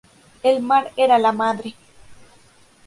El 0.41 0.63
mar 0.63 0.91
era 0.97 1.19
la 1.19 1.31
madre. 1.31 1.75